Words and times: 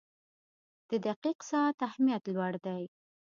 •د 0.89 0.91
دقیق 1.07 1.37
ساعت 1.49 1.77
اهمیت 1.87 2.23
لوړ 2.35 2.53
دی. 2.65 2.83